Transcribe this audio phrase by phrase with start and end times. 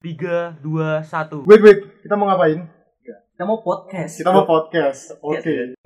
[0.00, 1.44] Tiga, dua, satu.
[1.44, 2.64] Wait, wait, kita mau ngapain?
[3.04, 4.16] Kita mau podcast.
[4.16, 5.12] Kita mau podcast.
[5.20, 5.76] Oke.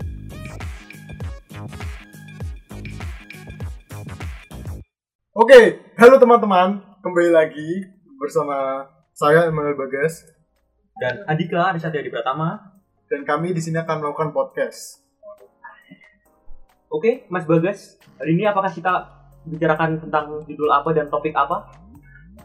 [5.34, 5.60] Oke,
[5.98, 6.78] halo teman-teman.
[7.02, 7.90] Kembali lagi
[8.22, 10.30] bersama saya Emmanuel Bagas
[11.02, 12.70] Dan Andika, ada satu di Pratama.
[13.10, 15.02] dan kami di sini akan melakukan podcast.
[16.86, 17.98] Oke, Mas Bagas.
[18.22, 19.10] Hari ini apakah kita
[19.42, 21.66] bicarakan tentang judul apa dan topik apa?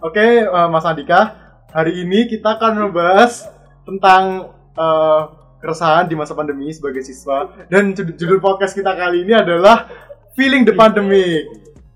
[0.02, 3.46] Oke, eh, Mas Andika, hari ini kita akan membahas
[3.86, 5.22] tentang eh,
[5.62, 9.90] keresahan di masa pandemi sebagai siswa dan judul podcast kita kali ini adalah
[10.34, 11.46] Feeling the Pandemic.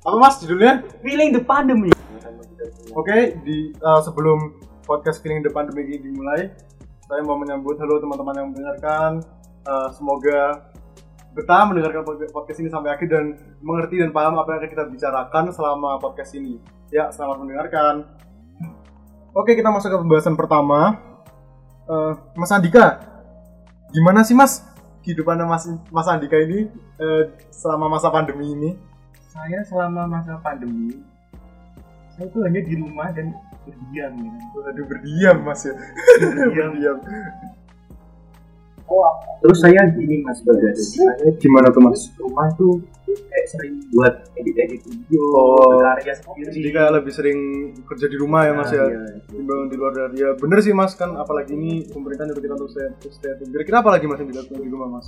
[0.03, 0.83] Apa Mas judulnya?
[0.99, 1.95] Feeling the pandemic.
[2.93, 6.51] Oke, di eh, sebelum podcast Feeling the Pandemic ini dimulai,
[7.07, 9.23] saya mau menyambut halo teman-teman yang mendengarkan.
[9.63, 10.69] Eh, semoga
[11.33, 13.25] betah mendengarkan pod- podcast ini sampai akhir dan
[13.63, 16.61] mengerti dan paham apa yang akan kita bicarakan selama podcast ini.
[16.93, 18.05] Ya, selamat mendengarkan.
[19.33, 21.01] Oke, kita masuk ke pembahasan pertama.
[21.89, 23.01] Eh, Mas Andika,
[23.89, 24.61] gimana sih Mas
[25.03, 28.71] kehidupan Mas Mas Andika ini eh, selama masa pandemi ini?
[29.33, 30.93] saya selama masa pandemi
[32.13, 33.33] saya tuh hanya di rumah dan
[33.65, 34.33] berdiam ya.
[34.69, 35.73] Aduh berdiam Mas ya.
[35.73, 36.69] Berdiam.
[36.77, 36.97] berdiam.
[39.39, 42.01] Terus saya gini Mas Bagas, saya Gimana tuh Mas?
[42.15, 46.49] rumah tuh kayak sering buat edit-edit video, Oh, berkarya sendiri.
[46.49, 47.39] Jadi kayak lebih sering
[47.83, 49.21] kerja di rumah ya mas ya, Nah, iya.
[49.27, 52.69] timbang di luar dari ya bener sih mas kan apalagi ini pemerintah nyuruh kita untuk
[52.69, 53.51] stay, stay home.
[53.51, 55.07] Kira-kira apa lagi mas yang dilakukan di rumah mas?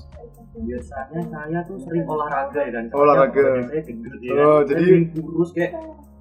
[0.56, 3.46] Biasanya saya tuh sering olahraga ya dan Olahraga.
[3.64, 4.34] saya gendut ya.
[4.38, 5.72] Oh, jadi- kurus kayak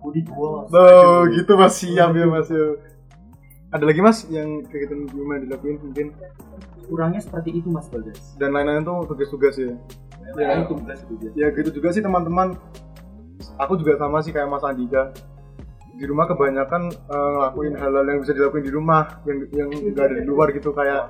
[0.00, 0.68] body boss.
[0.70, 2.66] Oh gitu mas siap ya mas ya.
[3.68, 6.14] Ada lagi mas yang kegiatan di rumah dilakuin mungkin
[6.84, 8.36] Kurangnya seperti itu Mas Bagas.
[8.36, 9.72] dan lain-lain tuh tugas-tugas ya.
[10.36, 11.32] Ya, itu tugas tugas.
[11.36, 12.56] Ya gitu juga sih teman-teman.
[13.60, 15.12] Aku juga sama sih kayak Mas Andika.
[15.94, 20.16] Di rumah kebanyakan eh, ngelakuin hal-hal yang bisa dilakuin di rumah yang yang nggak ada
[20.18, 21.06] di luar gitu kayak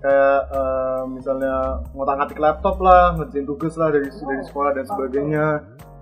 [0.00, 5.46] kayak eh, misalnya ngotak-ngatik laptop lah, ngerjain tugas lah dari dari sekolah dan sebagainya.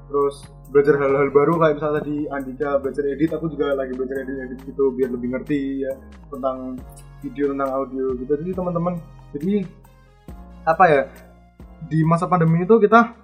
[0.07, 4.37] Terus belajar hal-hal baru kayak misalnya tadi Andika belajar edit, aku juga lagi belajar edit
[4.49, 5.93] edit gitu biar lebih ngerti ya
[6.33, 6.79] tentang
[7.23, 8.33] video tentang audio gitu.
[8.35, 8.95] Jadi teman-teman,
[9.33, 9.65] jadi
[10.67, 11.03] apa ya
[11.91, 13.23] di masa pandemi itu kita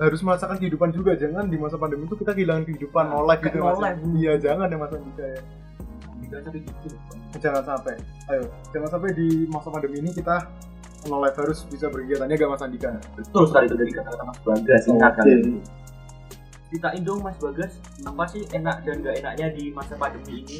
[0.00, 3.60] harus merasakan kehidupan juga jangan di masa pandemi itu kita kehilangan kehidupan no life gitu
[3.60, 4.00] kayak mas no life.
[4.16, 5.40] iya jangan ya mas Andika ya
[6.24, 6.96] gitu.
[7.36, 7.94] jangan sampai
[8.32, 10.48] ayo jangan sampai di masa pandemi ini kita
[11.04, 14.82] no life harus bisa berkegiatannya gak mas Andika Betul sekali itu dari kata-kata Mas Bagas.
[14.84, 15.18] Ingat Oke.
[15.20, 15.40] kalian.
[16.70, 17.72] Ceritain dong Mas Bagas,
[18.04, 20.58] apa sih enak dan gak enaknya di masa pandemi ini?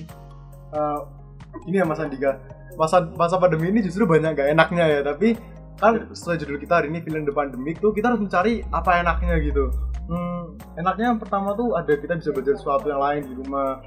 [0.72, 1.00] Eh,
[1.66, 2.40] ini ya mas Andika.
[2.78, 5.36] Masa masa pandemi ini justru banyak gak enaknya ya tapi
[5.80, 9.36] kan sesuai judul kita hari ini film the pandemic tuh kita harus mencari apa enaknya
[9.40, 9.72] gitu.
[10.10, 13.80] Hmm, enaknya yang pertama tuh ada kita bisa belajar sesuatu yang lain di rumah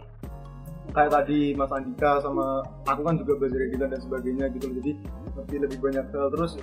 [0.93, 4.91] kayak tadi Mas Andika sama aku kan juga belajar editan dan sebagainya gitu jadi
[5.33, 6.61] lebih lebih banyak hal terus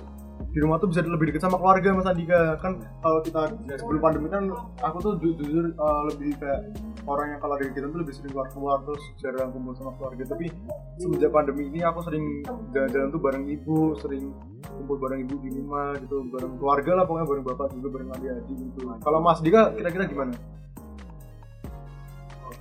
[0.51, 2.57] di rumah tuh bisa lebih dekat sama keluarga Mas Andika.
[2.59, 4.49] Kan kalau kita sebelum pandemi kan
[4.81, 6.75] aku tuh ju- jujur uh, lebih kayak
[7.07, 10.23] orang yang kalau ada kegiatan tuh lebih sering keluar keluar terus jarang kumpul sama keluarga.
[10.27, 10.51] Tapi
[10.99, 12.43] semenjak pandemi ini aku sering
[12.73, 14.33] jalan-jalan tuh bareng ibu sering
[14.75, 18.57] kumpul bareng ibu di rumah gitu bareng keluarga lah pokoknya bareng bapak juga bareng adik-adik
[18.57, 20.33] gitu kalau Mas Dika kira-kira gimana?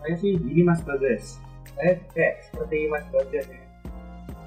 [0.00, 1.37] saya sih gini Mas Bagas
[1.72, 3.58] saya kayak seperti Mas Bagas ya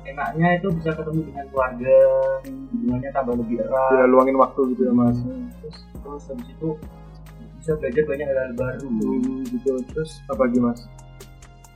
[0.03, 1.95] enaknya itu bisa ketemu dengan keluarga
[2.43, 5.17] hubungannya tambah lebih erat Ya luangin waktu gitu ya Mas.
[5.57, 6.69] terus terus habis itu
[7.55, 10.79] bisa belajar banyak hal-hal baru Hmm, gitu terus apa lagi Mas?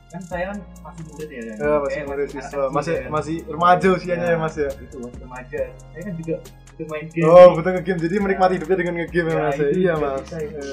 [0.07, 1.55] kan saya kan masih muda ya kan?
[1.57, 3.07] Ya, masih muda anak siswa, masih ya.
[3.07, 4.69] masih remaja usianya ya Mas ya.
[4.73, 6.35] itu masih remaja saya kan juga
[6.69, 9.51] itu main game Oh betul ngegame jadi menikmati hidupnya dengan ngegame ya Ya, Mas.
[9.53, 9.65] ya?
[9.65, 10.19] itu Iya Mas.
[10.21, 10.63] bisa, itu.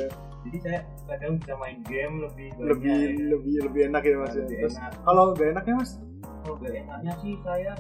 [0.45, 3.25] Jadi saya kadang bisa main game lebih banyak lebih ya.
[3.33, 4.43] lebih lebih enak ya Mas ya.
[4.43, 4.93] Lebih Terus enak.
[5.03, 5.91] kalau gak enaknya Mas?
[6.45, 7.73] kalau gak enaknya sih saya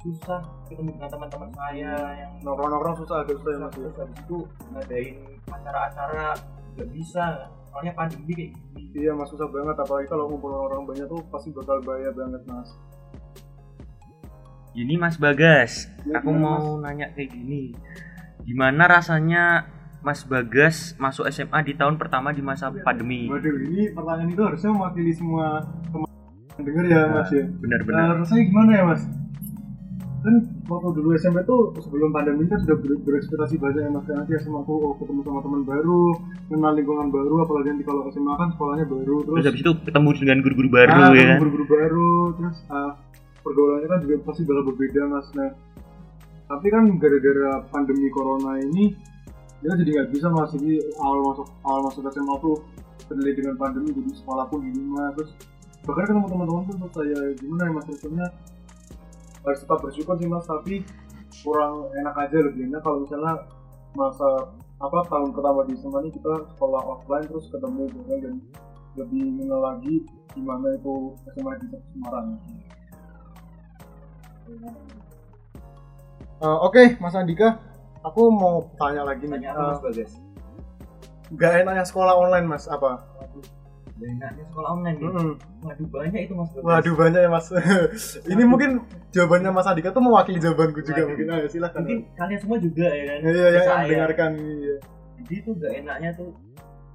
[0.00, 3.68] susah ketemu dengan teman-teman saya yang Nongkrong-nongkrong susah agak susah ya Mas.
[3.70, 3.76] ya.
[3.80, 4.38] terus habis itu
[4.70, 6.26] ngadain acara-acara
[6.70, 7.24] nggak bisa
[7.66, 11.48] soalnya pandemi kayak gini Iya Mas susah banget apalagi kalau ngumpul orang banyak tuh pasti
[11.50, 12.68] bakal bahaya banget Mas.
[14.70, 17.74] Gini Mas Bagas, Ya, aku gimana, mau nanya kayak gini.
[18.40, 19.66] Gimana rasanya
[20.00, 23.28] Mas Bagas masuk SMA di tahun pertama di masa pandemi?
[23.28, 25.60] Waduh ini pertanyaan itu harusnya mewakili semua
[25.92, 26.08] teman
[26.56, 27.44] yang denger ya Mas ya.
[27.60, 28.00] Benar-benar.
[28.00, 29.02] Nah, rasanya gimana ya mas?
[30.20, 30.36] Kan
[30.68, 34.60] waktu dulu SMP tuh sebelum pandemi kan sudah ber berekspektasi banyak ya mas nanti SMA
[34.64, 36.04] tuh oh, ketemu sama teman baru,
[36.48, 40.08] kenal lingkungan baru, apalagi nanti kalau SMA kan sekolahnya baru, terus, Terus habis itu ketemu
[40.16, 41.38] dengan guru-guru baru ah, ya kan?
[41.40, 42.92] guru-guru baru, terus ah,
[43.40, 45.28] pergaulannya kan juga pasti bakal berbeda mas.
[45.36, 45.50] Nah,
[46.52, 48.92] tapi kan gara-gara pandemi corona ini
[49.60, 50.50] kita jadi nggak bisa mas.
[50.56, 52.56] Jadi awal masuk awal masuk SMA tuh
[53.08, 55.12] terlilit dengan pandemi jadi sekolah pun di rumah.
[55.16, 55.30] Terus
[55.84, 57.86] bahkan ketemu teman-teman pun menurut saya gimana ya mas?
[57.88, 58.26] Rasanya
[59.40, 60.84] harus tetap bersyukur sih mas tapi
[61.40, 63.48] kurang enak aja lebih enak kalau misalnya
[63.96, 68.34] masa apa tahun pertama di SMA ini kita sekolah offline terus ketemu gitu kan dan
[68.96, 69.94] lebih mengenal lagi
[70.36, 70.94] gimana itu
[71.36, 72.26] SMA di Semarang.
[76.40, 77.60] Eh, Oke, Mas Andika,
[78.00, 79.38] aku mau tanya lagi nih.
[79.38, 80.12] Tanya apa Mas Bagas?
[80.12, 82.64] Eh, Gak enaknya sekolah online, Mas?
[82.66, 83.06] Apa?
[84.00, 85.06] Gak enaknya sekolah online nih.
[85.12, 85.30] Mm-mm.
[85.62, 86.64] Waduh banyak itu Mas Bagas.
[86.66, 87.46] Waduh banyak ya, Mas.
[88.32, 88.70] Ini mungkin
[89.12, 91.08] jawabannya Mas Andika tuh mewakili jawabanku juga Waduh.
[91.12, 91.26] mungkin.
[91.30, 91.80] Ayo silakan.
[91.84, 93.18] Mungkin kalian semua juga ya kan.
[93.22, 94.76] Iya, iya, yang mendengarkan iya.
[95.20, 96.30] Jadi tuh gak enaknya tuh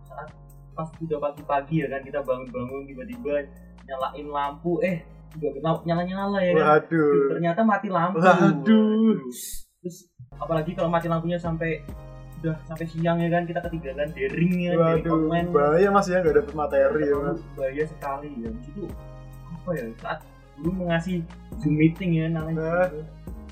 [0.09, 0.29] saat
[0.75, 3.47] pas udah pagi-pagi ya kan kita bangun-bangun tiba-tiba
[3.87, 5.05] nyalain lampu eh
[5.39, 6.65] udah nyala-nyala ya kan.
[6.83, 7.37] Waduh.
[7.37, 8.17] Ternyata mati lampu.
[8.19, 9.15] Waduh.
[9.85, 11.85] Terus apalagi kalau mati lampunya sampai
[12.41, 15.47] udah sampai siang ya kan kita ketinggalan daringnya, daring Waduh, online.
[15.49, 17.39] bahaya Mas ya nggak dapet materi ya Mas.
[17.53, 18.83] bahaya sekali ya itu
[19.55, 20.19] apa ya saat
[20.55, 21.21] dulu mengasih
[21.57, 22.91] zoom meeting ya namanya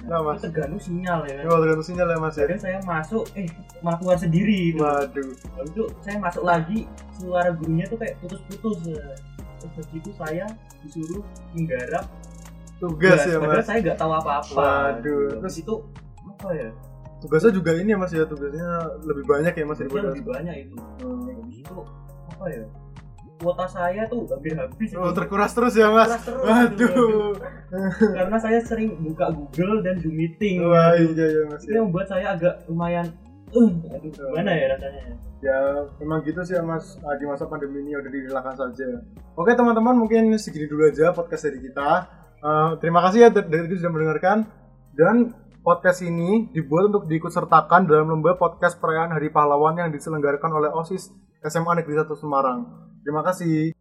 [0.04, 0.36] Nah, nah, Mas.
[0.36, 2.46] itu terganggu sinyal ya kan Oh, tergantung sinyal ya Mas ya.
[2.58, 3.48] saya masuk eh
[3.80, 4.82] malah keluar sendiri gitu.
[4.84, 5.30] Waduh.
[5.56, 6.80] Lalu itu saya masuk lagi
[7.14, 9.06] suara gurunya tuh kayak putus-putus ya.
[9.64, 10.46] terus itu saya
[10.82, 11.22] disuruh
[11.54, 12.04] menggarap
[12.78, 13.66] Tugas ya padahal Mas.
[13.66, 15.40] saya nggak tahu apa-apa Waduh.
[15.40, 15.76] terus itu
[16.44, 16.70] apa ya
[17.18, 18.68] Tugasnya juga ini ya Mas ya, tugasnya
[19.00, 21.48] lebih banyak ya Mas Tugasnya lebih banyak itu Hmm.
[21.48, 21.76] itu
[22.28, 22.64] apa ya
[23.34, 25.16] kuota saya tuh hampir habis Oh, itu.
[25.16, 26.12] terkuras terus ya Mas.
[26.18, 27.36] Terus, Waduh.
[28.14, 31.76] karena saya sering buka Google dan Zoom meeting Wah, iya ya Mas itu ya.
[31.78, 33.08] yang membuat saya agak lumayan
[33.50, 35.04] eh aduh gimana ya rasanya
[35.40, 35.60] Ya,
[36.00, 36.96] memang gitu sih ya Mas.
[37.00, 39.04] Ah, Di masa pandemi ini udah direlakan saja.
[39.36, 42.08] Oke teman-teman, mungkin segini dulu aja podcast dari kita.
[42.38, 44.48] Eh, terima kasih ya dari dari itu sudah mendengarkan.
[44.96, 50.70] Dan podcast ini dibuat untuk diikutsertakan dalam lomba podcast perayaan Hari Pahlawan yang diselenggarakan oleh
[50.70, 52.68] OSIS SMA Negeri 1 Semarang.
[53.02, 53.72] Terima kasih.